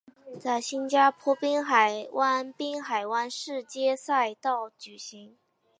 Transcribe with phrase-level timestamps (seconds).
[0.39, 5.37] 在新加坡滨海湾滨海湾市街赛道举行。